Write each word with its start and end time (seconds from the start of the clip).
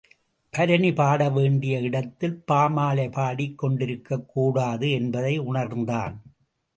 பரணி 0.53 0.93
பாட 0.93 1.29
வேண்டிய 1.29 1.79
இடத்தில் 1.79 2.43
பாமாலை 2.51 3.11
பாடிக் 3.11 3.63
கொண்டிருக்கக்கூடாது 3.63 4.91
என்பதை 4.91 5.37
உணர்ந்தான். 5.37 6.15